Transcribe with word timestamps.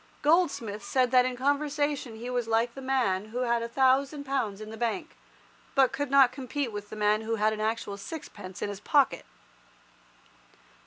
Goldsmith 0.23 0.83
said 0.83 1.11
that 1.11 1.25
in 1.27 1.37
conversation 1.37 2.15
he 2.15 2.27
was 2.27 2.47
like 2.47 2.73
the 2.73 2.81
man 2.81 3.25
who 3.25 3.41
had 3.43 3.61
a 3.61 3.67
thousand 3.69 4.23
pounds 4.23 4.59
in 4.59 4.71
the 4.71 4.75
bank, 4.75 5.15
but 5.75 5.91
could 5.91 6.09
not 6.09 6.31
compete 6.31 6.71
with 6.71 6.89
the 6.89 6.95
man 6.95 7.21
who 7.21 7.35
had 7.35 7.53
an 7.53 7.61
actual 7.61 7.97
sixpence 7.97 8.63
in 8.63 8.69
his 8.69 8.79
pocket. 8.79 9.27